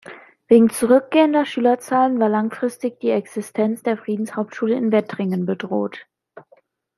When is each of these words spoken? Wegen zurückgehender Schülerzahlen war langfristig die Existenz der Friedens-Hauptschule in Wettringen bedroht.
Wegen 0.47 0.71
zurückgehender 0.71 1.45
Schülerzahlen 1.45 2.19
war 2.19 2.27
langfristig 2.27 2.99
die 3.01 3.11
Existenz 3.11 3.83
der 3.83 3.97
Friedens-Hauptschule 3.97 4.73
in 4.75 4.91
Wettringen 4.91 5.45
bedroht. 5.45 6.07